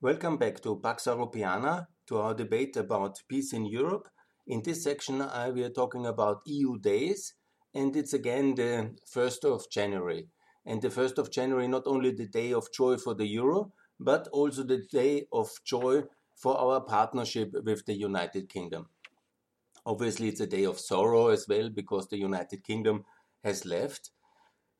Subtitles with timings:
[0.00, 4.06] Welcome back to Pax Europiana, to our debate about peace in Europe.
[4.46, 7.34] In this section, I, we are talking about EU days,
[7.74, 10.28] and it's again the 1st of January.
[10.64, 14.28] And the 1st of January, not only the day of joy for the euro, but
[14.28, 16.04] also the day of joy
[16.36, 18.86] for our partnership with the United Kingdom.
[19.84, 23.04] Obviously, it's a day of sorrow as well because the United Kingdom
[23.42, 24.12] has left.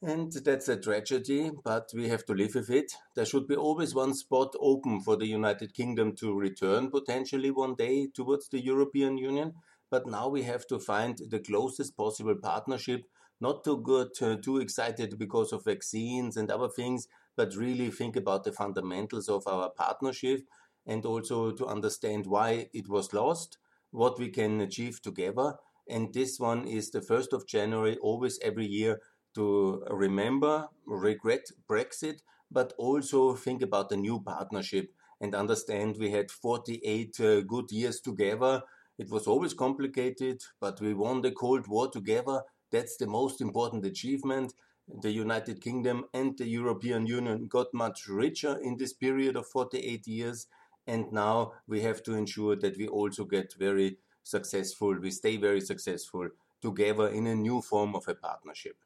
[0.00, 2.92] And that's a tragedy, but we have to live with it.
[3.16, 7.74] There should be always one spot open for the United Kingdom to return potentially one
[7.74, 9.54] day towards the European Union.
[9.90, 13.06] But now we have to find the closest possible partnership,
[13.40, 18.14] not to get uh, too excited because of vaccines and other things, but really think
[18.14, 20.42] about the fundamentals of our partnership
[20.86, 23.58] and also to understand why it was lost,
[23.90, 25.54] what we can achieve together.
[25.88, 29.00] And this one is the 1st of January, always every year
[29.34, 36.30] to remember, regret Brexit, but also think about the new partnership and understand we had
[36.30, 38.62] 48 uh, good years together.
[38.98, 42.42] It was always complicated, but we won the Cold War together.
[42.70, 44.54] That's the most important achievement.
[45.02, 50.06] The United Kingdom and the European Union got much richer in this period of 48
[50.06, 50.46] years.
[50.86, 55.60] And now we have to ensure that we also get very successful, we stay very
[55.60, 56.28] successful
[56.60, 58.76] together in a new form of a partnership.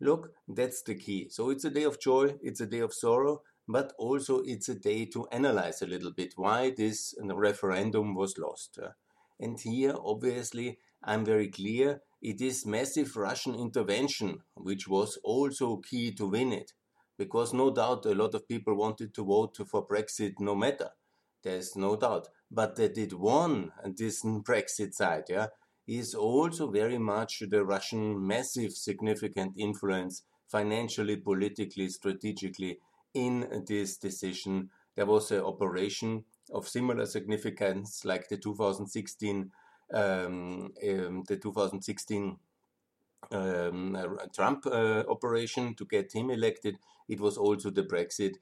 [0.00, 1.28] Look, that's the key.
[1.30, 4.74] So it's a day of joy, it's a day of sorrow, but also it's a
[4.74, 8.78] day to analyze a little bit why this referendum was lost.
[9.40, 16.12] And here, obviously, I'm very clear it is massive Russian intervention, which was also key
[16.14, 16.72] to win it.
[17.16, 20.90] Because no doubt a lot of people wanted to vote for Brexit no matter.
[21.42, 22.28] There's no doubt.
[22.50, 25.48] But that it won this Brexit side, yeah,
[25.86, 32.78] is also very much the Russian massive significant influence financially, politically, strategically
[33.12, 34.70] in this decision.
[34.96, 39.50] There was an operation of similar significance like the 2016
[39.92, 42.36] um, um, the 2016
[43.30, 46.78] um, Trump uh, operation to get him elected.
[47.08, 48.36] It was also the Brexit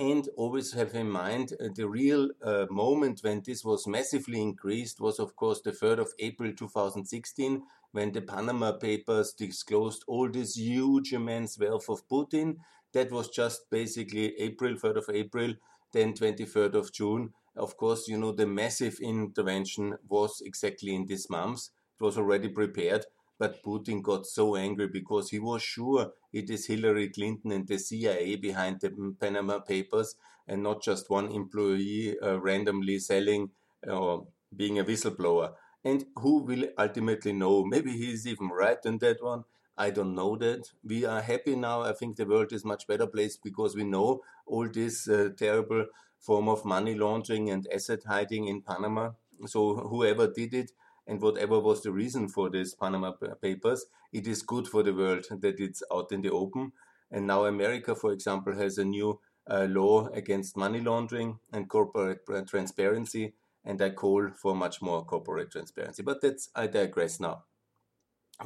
[0.00, 4.98] and always have in mind uh, the real uh, moment when this was massively increased
[4.98, 7.62] was, of course, the 3rd of April 2016,
[7.92, 12.56] when the Panama Papers disclosed all this huge, immense wealth of Putin.
[12.94, 15.52] That was just basically April, 3rd of April,
[15.92, 17.34] then 23rd of June.
[17.54, 21.68] Of course, you know, the massive intervention was exactly in this month.
[22.00, 23.04] It was already prepared
[23.40, 27.78] but Putin got so angry because he was sure it is Hillary Clinton and the
[27.78, 28.90] CIA behind the
[29.20, 30.14] Panama Papers
[30.46, 33.50] and not just one employee uh, randomly selling
[33.86, 35.54] or being a whistleblower.
[35.84, 37.64] And who will ultimately know?
[37.64, 39.44] Maybe he is even right in that one.
[39.78, 40.68] I don't know that.
[40.84, 41.82] We are happy now.
[41.82, 45.86] I think the world is much better place because we know all this uh, terrible
[46.18, 49.12] form of money laundering and asset hiding in Panama.
[49.46, 50.72] So whoever did it
[51.06, 53.12] and whatever was the reason for this Panama
[53.42, 56.72] Papers, it is good for the world that it's out in the open.
[57.10, 62.20] And now America, for example, has a new uh, law against money laundering and corporate
[62.48, 63.34] transparency,
[63.64, 66.02] and I call for much more corporate transparency.
[66.02, 67.44] But that's I digress now.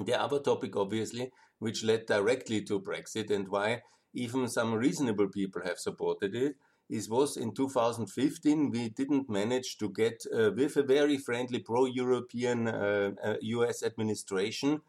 [0.03, 3.83] The other topic, obviously, which led directly to Brexit and why
[4.13, 6.57] even some reasonable people have supported it,
[6.89, 12.69] it was in 2015 we didn't manage to get uh, with a very friendly pro-European
[12.69, 13.83] uh, uh, U.S.
[13.83, 14.81] administration.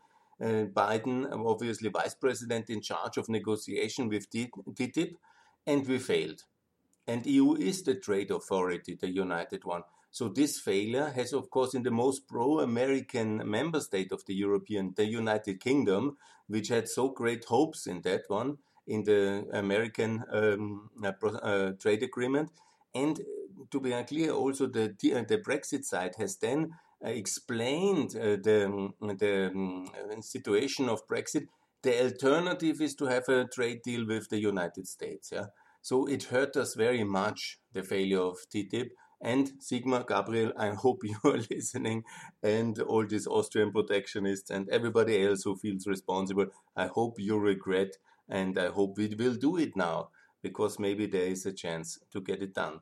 [0.42, 5.16] Uh, Biden, obviously vice president in charge of negotiation with TTIP,
[5.66, 6.44] and we failed.
[7.08, 9.84] And EU is the trade authority, the united one.
[10.12, 14.94] So this failure has, of course, in the most pro-American member state of the European,
[14.96, 16.18] the United Kingdom,
[16.48, 18.58] which had so great hopes in that one,
[18.88, 22.52] in the American um, uh, uh, trade agreement.
[22.94, 23.20] And
[23.72, 30.22] to be clear, also the, uh, the Brexit side has then explained the, the um,
[30.22, 31.48] situation of Brexit.
[31.84, 35.30] The alternative is to have a trade deal with the United States.
[35.32, 35.48] Yeah?
[35.82, 38.90] So it hurt us very much, the failure of TTIP.
[39.22, 42.04] And Sigmar, Gabriel, I hope you are listening,
[42.44, 46.48] and all these Austrian protectionists and everybody else who feels responsible.
[46.76, 47.98] I hope you regret
[48.30, 50.10] and I hope we will do it now
[50.42, 52.80] because maybe there is a chance to get it done.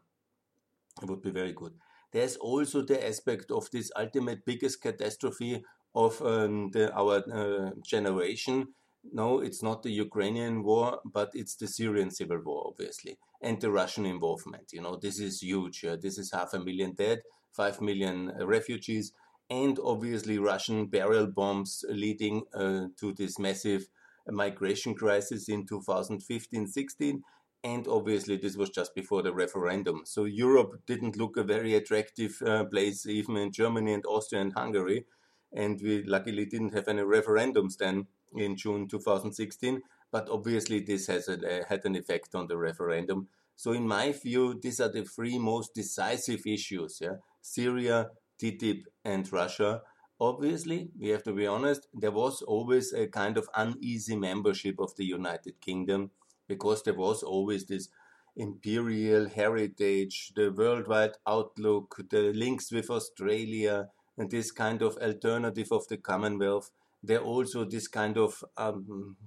[1.01, 1.74] It would be very good.
[2.12, 5.63] There's also the aspect of this ultimate biggest catastrophe
[5.95, 8.68] of um, the, our uh, generation.
[9.12, 13.72] No, it's not the Ukrainian war, but it's the Syrian civil war, obviously, and the
[13.72, 14.72] Russian involvement.
[14.72, 15.84] You know, this is huge.
[15.84, 19.12] Uh, this is half a million dead, five million uh, refugees,
[19.50, 23.88] and obviously Russian barrel bombs leading uh, to this massive
[24.31, 27.22] migration crisis in 2015-16
[27.64, 30.02] and obviously this was just before the referendum.
[30.06, 34.54] So Europe didn't look a very attractive uh, place, even in Germany and Austria and
[34.54, 35.06] Hungary.
[35.54, 39.81] And we luckily didn't have any referendums then in June 2016.
[40.12, 43.30] But obviously this has a, had an effect on the referendum.
[43.56, 47.18] So in my view, these are the three most decisive issues: yeah?
[47.42, 48.10] Syria,
[48.42, 49.81] TTIP, and Russia.
[50.19, 51.88] Obviously, we have to be honest.
[51.94, 56.12] There was always a kind of uneasy membership of the United Kingdom
[56.48, 57.89] because there was always this
[58.36, 65.88] imperial heritage, the worldwide outlook, the links with Australia, and this kind of alternative of
[65.88, 66.69] the Commonwealth.
[67.01, 69.18] There also this kind of um,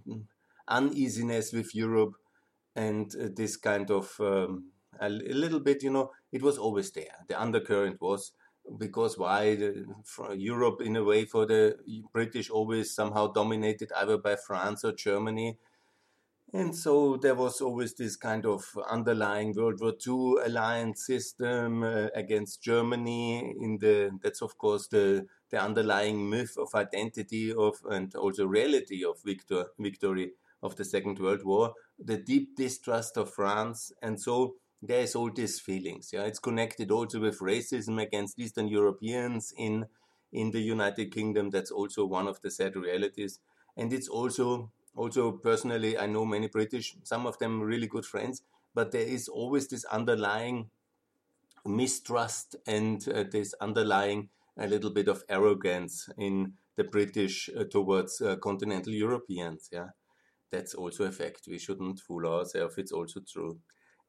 [0.69, 2.15] uneasiness with Europe
[2.75, 7.25] and uh, this kind of um, a, little bit, you know, it was always there.
[7.29, 8.33] The undercurrent was
[8.79, 9.87] because why the,
[10.35, 11.77] Europe, in a way, for the
[12.13, 15.59] British, always somehow dominated either by France or Germany.
[16.53, 22.09] And so there was always this kind of underlying World War II alliance system uh,
[22.15, 23.55] against Germany.
[23.61, 29.05] In the that's of course the the underlying myth of identity of and also reality
[29.05, 30.33] of victor, victory
[30.63, 34.55] of the Second World War, the deep distrust of France, and so
[34.87, 36.11] there is all these feelings.
[36.13, 39.87] Yeah, it's connected also with racism against Eastern Europeans in
[40.33, 41.51] in the United Kingdom.
[41.51, 43.41] That's also one of the sad realities,
[43.77, 48.43] and it's also also personally I know many British, some of them really good friends,
[48.75, 50.71] but there is always this underlying
[51.67, 54.29] mistrust and uh, this underlying
[54.59, 59.69] a little bit of arrogance in the British uh, towards uh, continental Europeans.
[59.73, 59.89] Yeah
[60.51, 61.43] that's also a fact.
[61.49, 62.79] We shouldn't fool ourselves.
[62.79, 63.59] It's also true.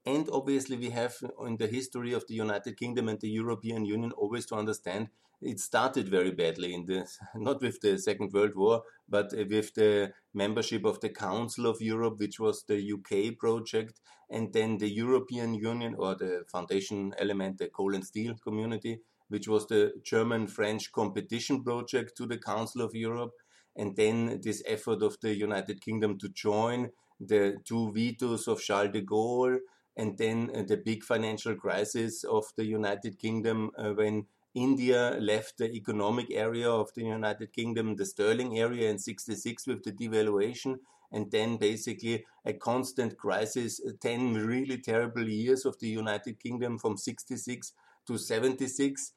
[0.07, 1.15] And obviously, we have
[1.45, 5.09] in the history of the United Kingdom and the European Union always to understand
[5.41, 7.05] it started very badly in the
[7.35, 12.19] not with the Second World War, but with the membership of the Council of Europe,
[12.19, 13.99] which was the UK project,
[14.29, 19.49] and then the European Union or the foundation element, the coal and steel community, which
[19.49, 23.33] was the German French competition project to the Council of Europe.
[23.75, 28.93] And then this effort of the United Kingdom to join the two vetoes of Charles
[28.93, 29.59] de Gaulle,
[29.97, 35.57] and then uh, the big financial crisis of the United Kingdom uh, when India left
[35.57, 40.77] the economic area of the United Kingdom, the sterling area in 66 with the devaluation,
[41.11, 46.77] and then basically a constant crisis, uh, 10 really terrible years of the United Kingdom
[46.77, 47.73] from 66
[48.05, 49.13] to 76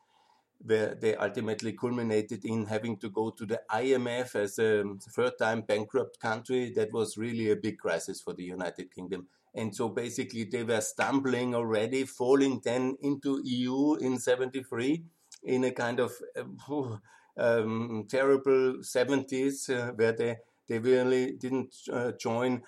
[0.63, 5.63] where they ultimately culminated in having to go to the IMF as a third time
[5.63, 6.71] bankrupt country.
[6.71, 9.27] That was really a big crisis for the United Kingdom.
[9.55, 15.03] And so basically they were stumbling already, falling then into EU in 73
[15.45, 16.97] in a kind of uh,
[17.37, 20.37] um, terrible 70s uh, where they,
[20.69, 22.63] they really didn't uh, join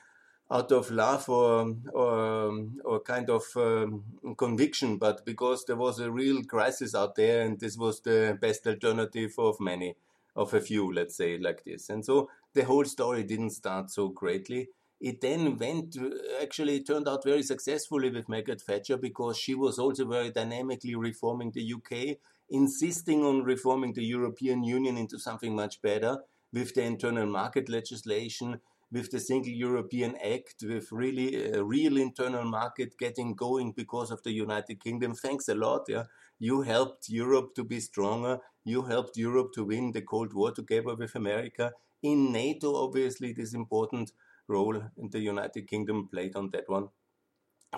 [0.52, 2.52] out of love or or,
[2.84, 4.04] or kind of um,
[4.36, 8.66] conviction, but because there was a real crisis out there, and this was the best
[8.66, 9.96] alternative of many,
[10.36, 11.88] of a few, let's say like this.
[11.88, 14.68] And so the whole story didn't start so greatly.
[15.02, 15.96] It then went
[16.40, 20.94] actually it turned out very successfully with Margaret Thatcher because she was also very dynamically
[20.94, 22.18] reforming the UK,
[22.48, 26.18] insisting on reforming the European Union into something much better
[26.52, 28.60] with the internal market legislation,
[28.92, 34.22] with the Single European Act, with really a real internal market getting going because of
[34.22, 35.14] the United Kingdom.
[35.16, 35.86] Thanks a lot.
[35.88, 36.04] Yeah,
[36.38, 38.38] you helped Europe to be stronger.
[38.64, 41.72] You helped Europe to win the Cold War together with America.
[42.04, 44.12] In NATO, obviously, this important
[44.52, 46.88] role in the United Kingdom played on that one.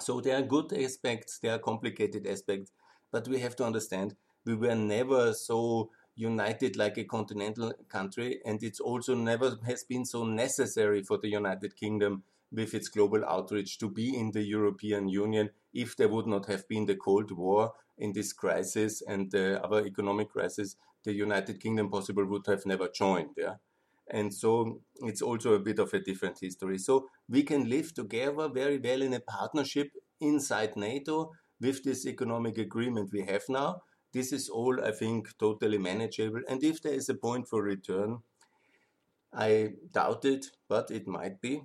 [0.00, 2.72] So there are good aspects, there are complicated aspects,
[3.12, 8.62] but we have to understand we were never so united like a continental country, and
[8.62, 13.78] it's also never has been so necessary for the United Kingdom with its global outreach
[13.78, 17.72] to be in the European Union if there would not have been the Cold War
[17.98, 22.88] in this crisis and the other economic crisis, the United Kingdom possible would have never
[22.88, 23.30] joined.
[23.36, 23.54] Yeah.
[24.10, 26.78] And so it's also a bit of a different history.
[26.78, 32.58] So we can live together very well in a partnership inside NATO with this economic
[32.58, 33.80] agreement we have now
[34.14, 36.42] this is all, I think, totally manageable.
[36.48, 38.20] And if there is a point for return,
[39.32, 41.62] I doubt it, but it might be.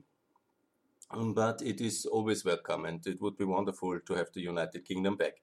[1.12, 4.84] Um, but it is always welcome, and it would be wonderful to have the United
[4.84, 5.42] Kingdom back.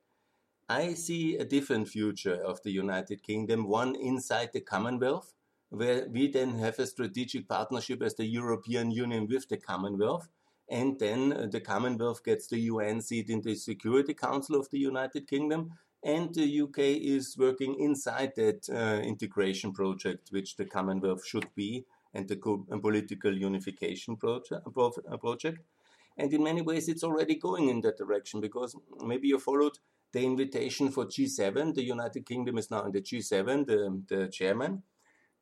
[0.69, 5.33] I see a different future of the United Kingdom, one inside the Commonwealth,
[5.77, 10.29] where we then have a strategic partnership as the European Union with the Commonwealth.
[10.69, 14.79] And then uh, the Commonwealth gets the UN seat in the Security Council of the
[14.79, 15.73] United Kingdom
[16.07, 21.85] and the UK is working inside that uh, integration project, which the Commonwealth should be,
[22.15, 22.37] and the
[22.81, 24.63] political unification project.
[25.21, 25.59] project.
[26.17, 29.79] And in many ways, it's already going in that direction because maybe you followed
[30.13, 31.75] the invitation for G7.
[31.75, 34.85] The United Kingdom is now in the G7, the, the chairman,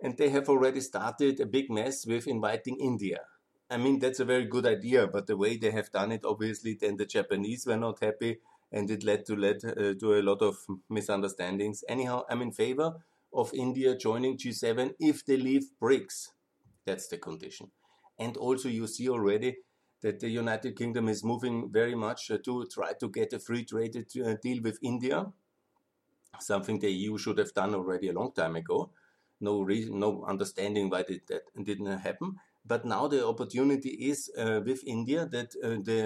[0.02, 3.20] and they have already started a big mess with inviting India.
[3.70, 6.76] I mean, that's a very good idea, but the way they have done it, obviously,
[6.78, 8.38] then the Japanese were not happy,
[8.70, 10.56] and it led to led uh, to a lot of
[10.90, 11.82] misunderstandings.
[11.88, 12.94] Anyhow, I'm in favor
[13.32, 16.28] of India joining G7 if they leave BRICS.
[16.84, 17.70] That's the condition.
[18.18, 19.56] And also, you see already
[20.02, 23.64] that the United Kingdom is moving very much uh, to try to get a free
[23.64, 25.26] trade uh, deal with India,
[26.38, 28.90] something the EU should have done already a long time ago.
[29.44, 32.36] No reason, no understanding why did that didn't happen.
[32.66, 36.00] But now the opportunity is uh, with India that uh, the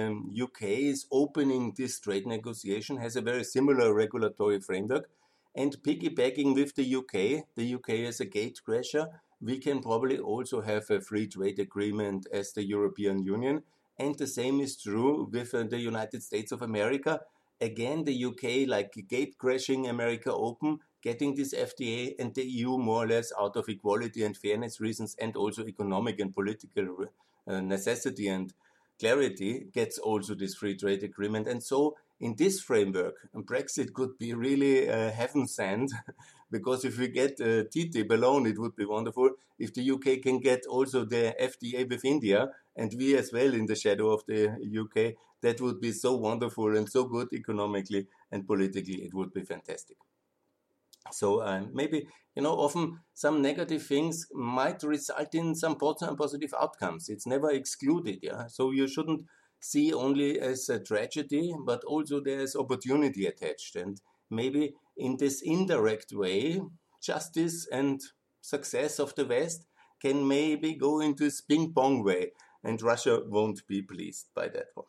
[0.46, 5.08] UK is opening this trade negotiation, has a very similar regulatory framework,
[5.54, 9.06] and piggybacking with the UK, the UK is a gatecrasher,
[9.40, 13.62] we can probably also have a free trade agreement as the European Union
[13.98, 17.20] and the same is true with uh, the United States of America.
[17.60, 23.04] Again, the UK, like gate crashing America open, getting this FTA and the EU more
[23.04, 27.06] or less out of equality and fairness reasons and also economic and political
[27.46, 28.52] uh, necessity and
[28.98, 31.46] clarity gets also this free trade agreement.
[31.46, 35.92] And so in this framework, Brexit could be really uh, heaven sent
[36.50, 39.30] because if we get uh, TTIP alone, it would be wonderful.
[39.58, 43.66] If the UK can get also the FTA with India and we as well in
[43.66, 48.46] the shadow of the UK, that would be so wonderful and so good economically and
[48.46, 49.02] politically.
[49.04, 49.96] It would be fantastic.
[51.10, 57.08] So um, maybe you know often some negative things might result in some positive outcomes.
[57.08, 58.20] It's never excluded.
[58.22, 58.46] Yeah.
[58.46, 59.22] So you shouldn't
[59.60, 63.76] see only as a tragedy, but also there's opportunity attached.
[63.76, 64.00] And
[64.30, 66.60] maybe in this indirect way,
[67.02, 68.00] justice and
[68.40, 69.66] success of the West
[70.00, 74.68] can maybe go into this ping pong way, and Russia won't be pleased by that
[74.74, 74.86] one.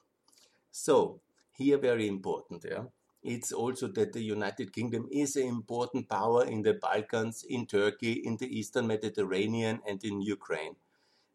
[0.71, 1.21] So,
[1.57, 2.85] here very important, yeah.
[3.21, 8.13] It's also that the United Kingdom is an important power in the Balkans, in Turkey,
[8.13, 10.75] in the Eastern Mediterranean, and in Ukraine.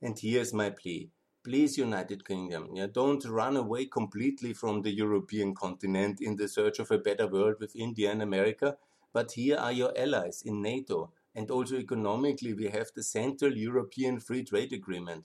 [0.01, 1.11] And here's my plea
[1.45, 6.79] please, United Kingdom, yeah, don't run away completely from the European continent in the search
[6.79, 8.79] of a better world with India and America.
[9.13, 14.21] But here are your allies in NATO, and also economically, we have the Central European
[14.21, 15.25] Free Trade Agreement.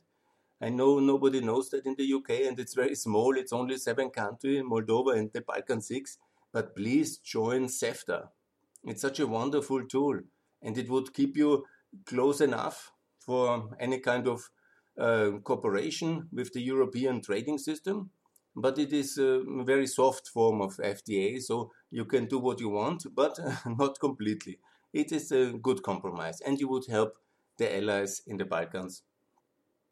[0.62, 3.38] I know nobody knows that in the UK, and it's very small.
[3.38, 6.18] It's only seven countries, Moldova and the Balkan Six.
[6.52, 8.30] But please join CEFTA.
[8.84, 10.20] It's such a wonderful tool,
[10.62, 11.66] and it would keep you
[12.06, 14.50] close enough for any kind of
[15.00, 18.10] uh, cooperation with the European trading system,
[18.56, 22.70] but it is a very soft form of FTA, so you can do what you
[22.70, 24.60] want, but not completely.
[24.92, 27.18] It is a good compromise, and you would help
[27.58, 29.04] the allies in the Balkans.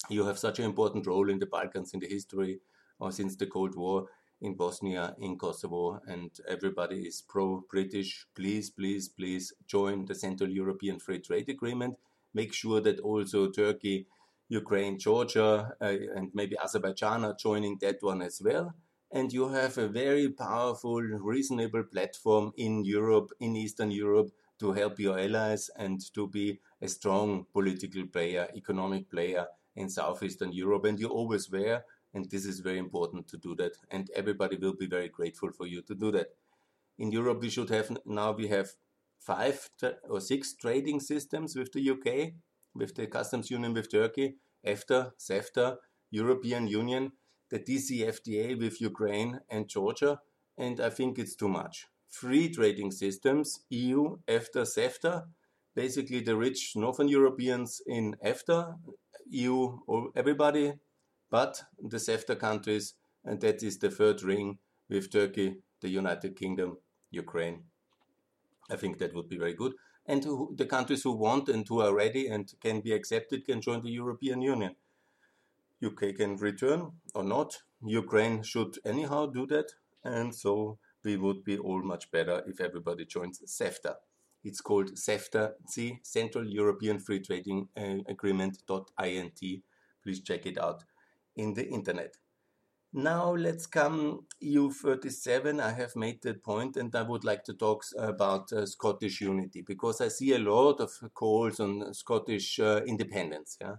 [0.10, 2.60] You have such an important role in the Balkans in the history
[3.00, 4.08] or since the Cold War
[4.42, 8.26] in Bosnia, in Kosovo, and everybody is pro British.
[8.36, 11.96] Please, please, please join the Central European Free Trade Agreement.
[12.34, 14.08] Make sure that also Turkey
[14.50, 18.74] Ukraine, Georgia, uh, and maybe Azerbaijan are joining that one as well.
[19.12, 25.00] And you have a very powerful, reasonable platform in Europe, in Eastern Europe, to help
[25.00, 30.86] your allies and to be a strong political player, economic player in Southeastern Europe.
[30.86, 31.84] And you always were,
[32.18, 33.74] and this is very important to do that.
[33.92, 36.30] And everybody will be very grateful for you to do that.
[36.98, 38.70] In Europe, we should have now we have
[39.20, 39.70] five
[40.10, 42.34] or six trading systems with the UK
[42.78, 45.78] with the customs union with Turkey, EFTA, CEFTA,
[46.12, 47.12] European Union,
[47.50, 50.20] the DCFTA with Ukraine and Georgia,
[50.58, 51.88] and I think it's too much.
[52.08, 55.26] Free trading systems, EU, EFTA, CEFTA,
[55.76, 58.76] basically the rich Northern Europeans in EFTA,
[59.30, 59.78] EU,
[60.16, 60.74] everybody,
[61.30, 62.94] but the CEFTA countries,
[63.24, 66.78] and that is the third ring with Turkey, the United Kingdom,
[67.12, 67.64] Ukraine.
[68.70, 69.74] I think that would be very good
[70.08, 73.62] and who, the countries who want and who are ready and can be accepted can
[73.62, 74.76] join the European Union.
[75.86, 77.62] UK can return or not.
[77.86, 83.06] Ukraine should anyhow do that, and so we would be all much better if everybody
[83.06, 83.96] joins CEFTA.
[84.44, 89.42] It's called CEFTA, C Central European Free Trading uh, Agreement.int.
[90.04, 90.84] Please check it out
[91.38, 92.18] in the internet.
[92.94, 95.62] Now let's come EU37.
[95.62, 99.62] I have made that point and I would like to talk about uh, Scottish unity
[99.62, 103.76] because I see a lot of calls on Scottish uh, independence yeah,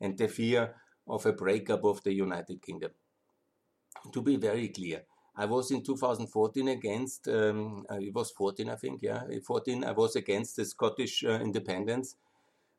[0.00, 0.74] and the fear
[1.06, 2.90] of a breakup of the United Kingdom.
[4.12, 5.02] To be very clear,
[5.36, 9.92] I was in 2014 against, um, uh, it was 14 I think, yeah, 14 I
[9.92, 12.16] was against the Scottish uh, independence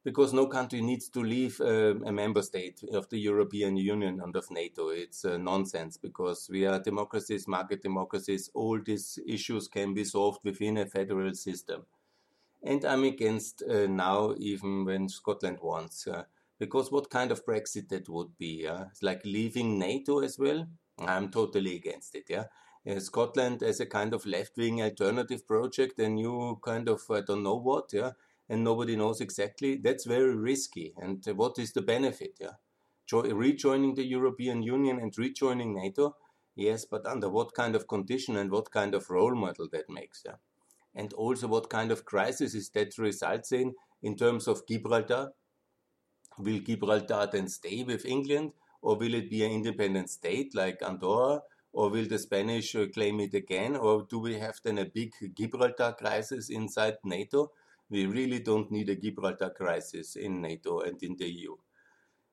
[0.07, 4.33] because no country needs to leave uh, a member state of the European Union and
[4.37, 4.87] of NATO.
[4.87, 8.49] It's uh, nonsense because we are democracies, market democracies.
[8.53, 11.87] All these issues can be solved within a federal system.
[12.63, 16.23] And I'm against uh, now, even when Scotland wants, uh,
[16.57, 18.65] because what kind of Brexit that would be?
[18.65, 20.67] It's like leaving NATO as well.
[20.99, 22.27] I'm totally against it.
[22.29, 22.45] Yeah.
[22.89, 27.43] Uh, Scotland as a kind of left-wing alternative project, a new kind of I don't
[27.43, 28.11] know what, yeah,
[28.49, 30.93] and nobody knows exactly, that's very risky.
[30.97, 32.37] And what is the benefit?
[32.39, 32.57] Yeah,
[33.05, 36.15] jo- rejoining the European Union and rejoining NATO,
[36.55, 40.23] yes, but under what kind of condition and what kind of role model that makes?
[40.25, 40.35] Yeah,
[40.95, 45.33] and also what kind of crisis is that results in in terms of Gibraltar?
[46.39, 51.41] Will Gibraltar then stay with England, or will it be an independent state like Andorra?
[51.73, 53.75] Or will the Spanish uh, claim it again?
[53.75, 57.51] Or do we have then a big Gibraltar crisis inside NATO?
[57.89, 61.55] We really don't need a Gibraltar crisis in NATO and in the EU.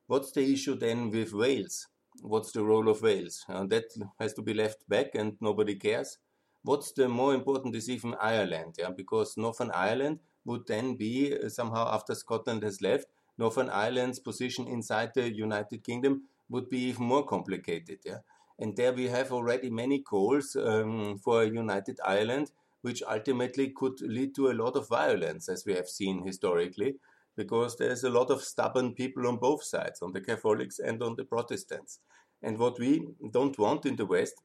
[0.07, 1.87] What's the issue then with Wales?
[2.21, 3.43] What's the role of Wales?
[3.49, 3.85] Uh, that
[4.19, 6.17] has to be left back and nobody cares.
[6.63, 8.89] What's the more important is even Ireland, yeah?
[8.89, 13.07] because Northern Ireland would then be uh, somehow after Scotland has left,
[13.37, 17.99] Northern Ireland's position inside the United Kingdom would be even more complicated.
[18.05, 18.19] Yeah?
[18.59, 22.51] And there we have already many calls um, for a united Ireland
[22.85, 26.93] which ultimately could lead to a lot of violence, as we have seen historically,
[27.35, 31.15] because there's a lot of stubborn people on both sides, on the Catholics and on
[31.15, 31.97] the Protestants.
[32.43, 34.35] And what we don't want in the West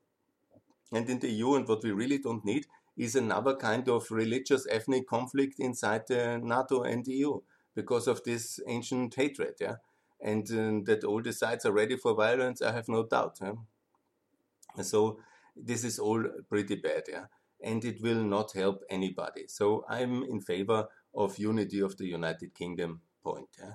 [0.90, 2.64] and in the EU, and what we really don't need,
[2.96, 7.40] is another kind of religious ethnic conflict inside the NATO and the EU
[7.74, 9.56] because of this ancient hatred.
[9.60, 9.76] Yeah?
[10.18, 13.36] And uh, that all the sides are ready for violence, I have no doubt.
[13.42, 14.82] Yeah?
[14.82, 15.18] So
[15.54, 17.02] this is all pretty bad.
[17.06, 17.26] Yeah?
[17.62, 19.44] And it will not help anybody.
[19.48, 23.48] So I'm in favor of unity of the United Kingdom point.
[23.58, 23.74] Yeah?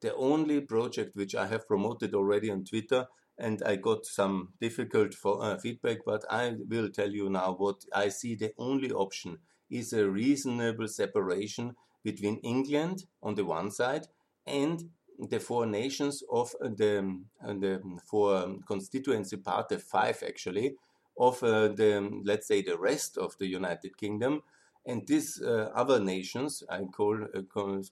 [0.00, 3.06] The only project which I have promoted already on Twitter,
[3.38, 7.84] and I got some difficult for, uh, feedback, but I will tell you now what
[7.92, 9.38] I see the only option
[9.70, 14.06] is a reasonable separation between England on the one side
[14.46, 20.22] and the four nations of uh, the, um, uh, the four constituency part, the five
[20.26, 20.76] actually,
[21.18, 24.42] of uh, the, let's say, the rest of the United Kingdom.
[24.84, 27.42] And these uh, other nations, I call uh,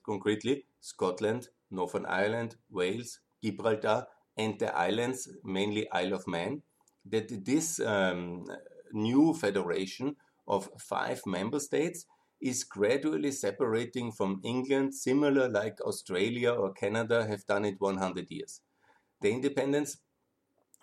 [0.05, 4.07] concretely Scotland, Northern Ireland, Wales, Gibraltar,
[4.37, 6.61] and the islands, mainly Isle of Man,
[7.05, 8.45] that this um,
[8.93, 10.15] new federation
[10.47, 12.05] of five member states
[12.41, 18.61] is gradually separating from England, similar like Australia or Canada have done it 100 years.
[19.21, 19.97] The independence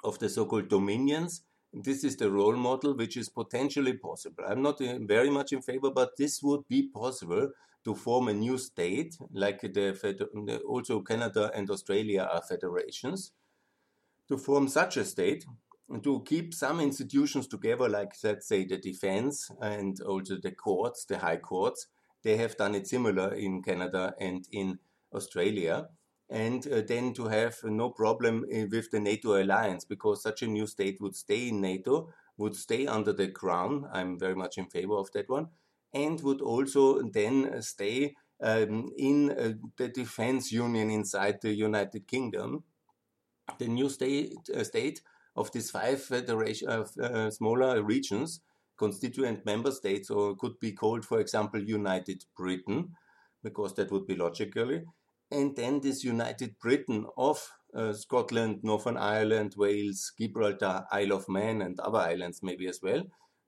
[0.03, 4.45] of the so called dominions this is the role model which is potentially possible.
[4.47, 7.51] I'm not uh, very much in favor, but this would be possible
[7.85, 13.33] to form a new state, like the also Canada and Australia are federations,
[14.29, 15.45] to form such a state
[16.03, 21.19] to keep some institutions together, like let's say the defense and also the courts, the
[21.19, 21.89] high courts.
[22.23, 24.79] They have done it similar in Canada and in
[25.13, 25.89] Australia
[26.33, 30.47] and uh, then to have no problem uh, with the NATO alliance because such a
[30.47, 33.87] new state would stay in NATO, would stay under the crown.
[33.93, 35.49] I'm very much in favor of that one,
[35.93, 42.65] and would also then stay um, in uh, the defense union inside the United Kingdom.
[43.59, 45.03] The new state, uh, state
[45.37, 48.41] of these five federation, uh, smaller regions,
[48.79, 52.93] constituent member states, or could be called, for example, United Britain,
[53.43, 54.83] because that would be logically
[55.33, 61.63] and then this united Britain of uh, Scotland, Northern Ireland, Wales, Gibraltar, Isle of Man,
[61.63, 63.03] and other islands maybe as well,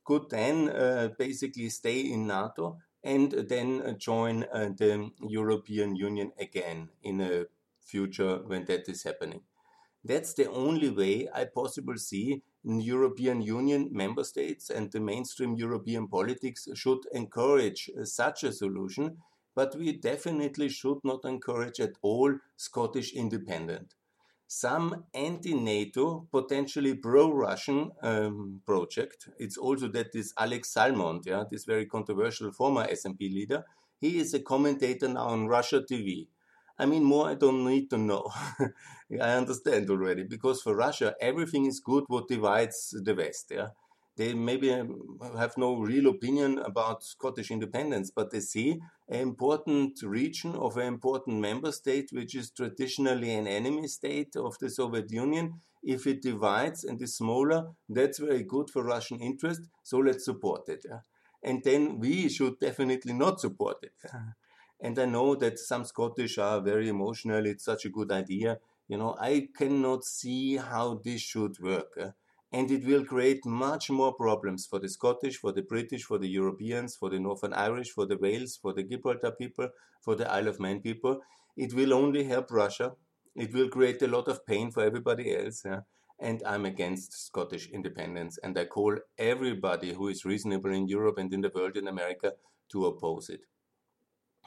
[0.04, 6.32] could then uh, basically stay in NATO and then uh, join uh, the European Union
[6.38, 7.44] again in a
[7.80, 9.42] future when that is happening.
[10.02, 16.08] That's the only way I possibly see European Union member states and the mainstream European
[16.08, 19.18] politics should encourage uh, such a solution
[19.54, 23.94] but we definitely should not encourage at all Scottish independence.
[24.46, 29.28] Some anti-NATO, potentially pro-Russian um, project.
[29.38, 33.64] It's also that this Alex Salmond, yeah, this very controversial former SNP leader,
[34.00, 36.28] he is a commentator now on Russia TV.
[36.78, 38.30] I mean, more I don't need to know.
[39.20, 43.52] I understand already because for Russia everything is good what divides the West.
[43.54, 43.68] Yeah,
[44.16, 44.68] they maybe
[45.36, 50.86] have no real opinion about Scottish independence, but they see an important region of an
[50.86, 55.60] important member state, which is traditionally an enemy state of the Soviet Union.
[55.82, 59.62] If it divides and is smaller, that's very good for Russian interest.
[59.82, 60.86] So let's support it.
[61.42, 63.92] And then we should definitely not support it.
[64.80, 67.46] And I know that some Scottish are very emotional.
[67.46, 68.58] It's such a good idea.
[68.88, 72.14] You know, I cannot see how this should work.
[72.54, 76.28] And it will create much more problems for the Scottish, for the British, for the
[76.28, 80.46] Europeans, for the Northern Irish, for the Wales, for the Gibraltar people, for the Isle
[80.46, 81.18] of Man people.
[81.56, 82.92] It will only help Russia.
[83.34, 85.62] It will create a lot of pain for everybody else.
[85.64, 85.80] Yeah?
[86.20, 88.38] And I'm against Scottish independence.
[88.44, 92.34] And I call everybody who is reasonable in Europe and in the world in America
[92.70, 93.46] to oppose it.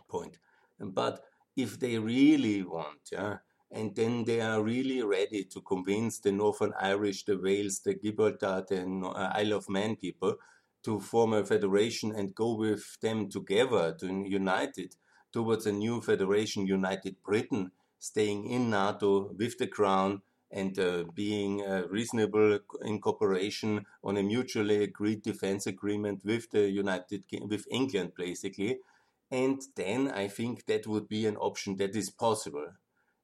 [0.07, 0.37] Point.
[0.79, 1.25] But
[1.57, 3.39] if they really want, yeah,
[3.71, 8.65] and then they are really ready to convince the Northern Irish, the Wales, the Gibraltar,
[8.67, 10.35] the uh, Isle of Man people
[10.83, 14.95] to form a federation and go with them together to unite it
[15.33, 21.61] towards a new federation, United Britain, staying in NATO with the Crown and uh, being
[21.61, 28.13] uh, reasonable in cooperation on a mutually agreed defense agreement with the United with England,
[28.15, 28.79] basically.
[29.29, 32.67] And then I think that would be an option that is possible.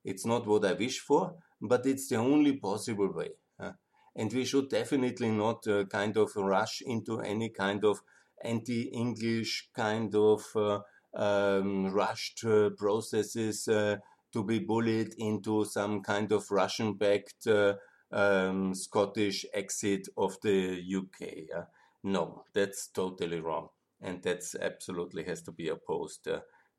[0.04, 3.32] It's not what I wish for, but it's the only possible way.
[3.60, 3.72] Uh,
[4.16, 8.02] and we should definitely not uh, kind of rush into any kind of
[8.44, 10.80] anti-English kind of uh,
[11.16, 13.98] um, rushed uh, processes uh,
[14.32, 17.76] to be bullied into some kind of Russian-backed uh,
[18.12, 21.66] um, Scottish exit of the UK.
[22.04, 23.70] no, that's totally wrong,
[24.02, 26.28] and that's absolutely has to be opposed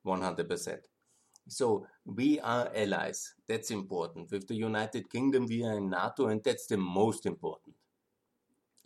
[0.04, 0.78] 100%.
[1.48, 3.34] So we are allies.
[3.48, 4.30] That's important.
[4.30, 7.76] With the United Kingdom, we are in NATO, and that's the most important.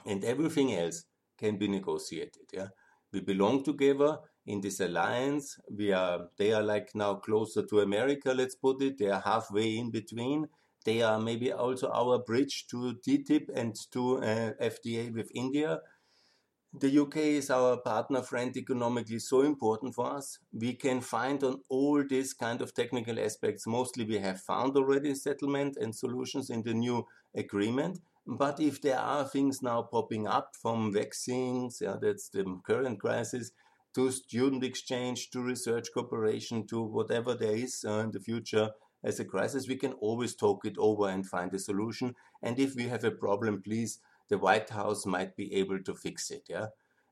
[0.07, 1.05] And everything else
[1.39, 2.43] can be negotiated.
[2.53, 2.69] Yeah,
[3.13, 5.59] we belong together in this alliance.
[5.71, 6.29] We are.
[6.37, 8.33] They are like now closer to America.
[8.33, 8.99] Let's put it.
[8.99, 10.49] They are halfway in between.
[10.85, 15.81] They are maybe also our bridge to TTIP and to uh, FTA with India
[16.73, 20.39] the UK is our partner friend economically so important for us.
[20.53, 23.67] We can find on all these kind of technical aspects.
[23.67, 28.01] Mostly we have found already settlement and solutions in the new agreement.
[28.27, 33.53] But if there are things now popping up from vaccines, yeah, that's the current crisis,
[33.95, 38.71] to student exchange, to research cooperation, to whatever there is uh, in the future
[39.03, 42.15] as a crisis, we can always talk it over and find a solution.
[42.43, 46.31] And if we have a problem, please the White House might be able to fix
[46.31, 46.45] it.
[46.49, 46.67] Yeah.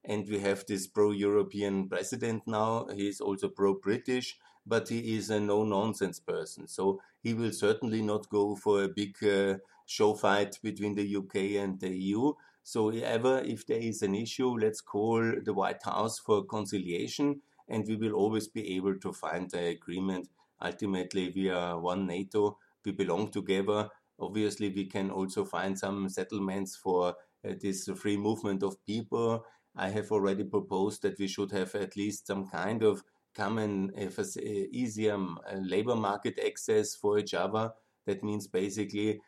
[0.05, 2.87] And we have this pro European president now.
[2.95, 6.69] He is also pro British, but he is a no nonsense person.
[6.69, 11.63] So he will certainly not go for a big uh, show fight between the UK
[11.63, 12.33] and the EU.
[12.63, 17.87] So, ever if there is an issue, let's call the White House for conciliation, and
[17.87, 20.29] we will always be able to find an agreement.
[20.61, 26.77] Ultimately, we are one NATO, we belong together, Obviously, we can also find some settlements
[26.77, 27.15] for
[27.47, 29.45] uh, this free movement of people.
[29.77, 33.03] I have already proposed that we should have at least some kind of
[33.35, 34.25] common, uh, uh
[34.73, 37.71] easier um, labor market access for each other.
[38.07, 39.21] That means basically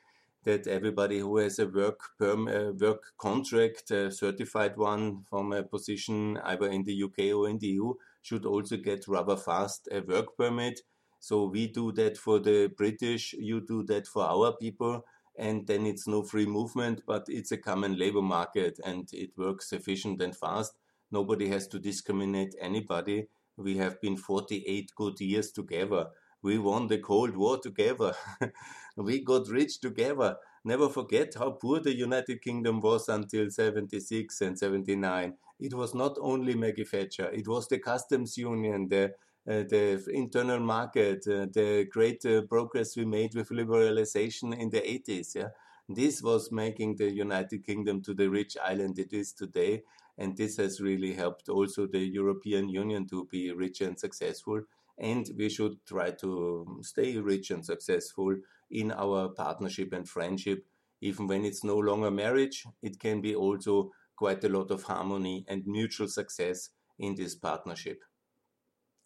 [0.45, 5.63] that everybody who has a work perm, uh, work contract, a certified one from a
[5.63, 10.01] position either in the UK or in the EU, should also get rather fast a
[10.01, 10.81] work permit
[11.21, 15.05] so we do that for the British, you do that for our people,
[15.39, 19.73] and then it's no free movement, but it's a common labor market and it works
[19.73, 20.75] efficient and fast.
[21.13, 23.29] Nobody has to discriminate anybody.
[23.57, 26.07] We have been 48 good years together.
[26.43, 28.15] We won the Cold War together.
[28.97, 30.37] we got rich together.
[30.65, 35.35] Never forget how poor the United Kingdom was until 76 and 79.
[35.61, 39.13] It was not only Maggie Thatcher, it was the customs union, the
[39.49, 45.35] the internal market, uh, the great uh, progress we made with liberalization in the 80s.
[45.35, 45.49] Yeah,
[45.89, 49.83] this was making the United Kingdom to the rich island it is today,
[50.19, 54.61] and this has really helped also the European Union to be rich and successful.
[54.99, 58.37] And we should try to stay rich and successful
[58.71, 60.67] in our partnership and friendship.
[61.01, 65.45] Even when it's no longer marriage, it can be also quite a lot of harmony
[65.49, 68.03] and mutual success in this partnership.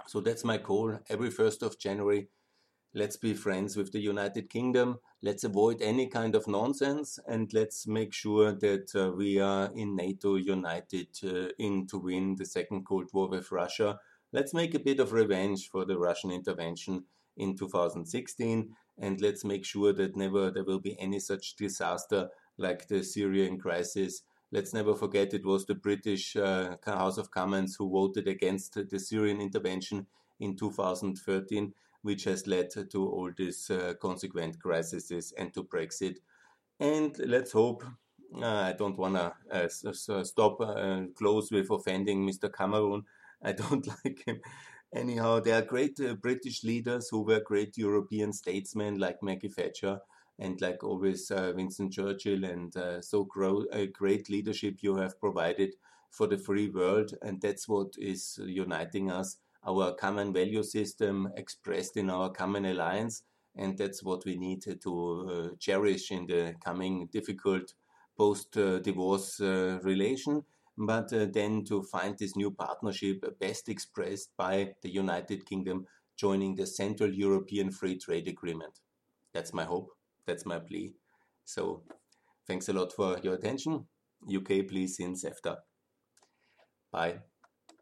[0.07, 0.99] So that's my call.
[1.09, 2.29] Every 1st of January,
[2.95, 4.99] let's be friends with the United Kingdom.
[5.23, 9.97] Let's avoid any kind of nonsense and let's make sure that uh, we are in
[9.97, 13.99] NATO united uh, in to win the second Cold War with Russia.
[14.33, 17.05] Let's make a bit of revenge for the Russian intervention
[17.37, 22.89] in 2016 and let's make sure that never there will be any such disaster like
[22.89, 27.91] the Syrian crisis let's never forget it was the British uh, House of Commons who
[27.91, 30.07] voted against the Syrian intervention
[30.41, 36.17] in 2013, which has led to all these uh, consequent crises and to Brexit.
[36.79, 37.83] And let's hope.
[38.35, 42.53] Uh, I don't want to uh, stop uh, close with offending Mr.
[42.53, 43.05] Cameron.
[43.43, 44.41] I don't like him.
[44.95, 50.01] anyhow, there are great uh, British leaders who were great European statesmen like Maggie Thatcher
[50.43, 53.29] and like always uh, Winston Churchill, and uh, so
[53.73, 55.77] a great leadership you have provided
[56.11, 59.39] for the free world, and that's what is uniting us.
[59.65, 63.23] Our common value system expressed in our common alliance,
[63.55, 64.93] and that's what we need to
[65.31, 67.75] uh, cherish in the coming difficult
[68.19, 70.43] post-divorce uh, relation.
[70.77, 76.57] But uh, then to find this new partnership best expressed by the United Kingdom joining
[76.57, 78.81] the Central European Free Trade Agreement.
[79.33, 79.91] That's my hope.
[80.27, 80.95] That's my plea.
[81.45, 81.83] So
[82.47, 83.87] thanks a lot for your attention.
[84.29, 85.57] UK, please, in CEFTA.
[86.93, 87.32] Bye.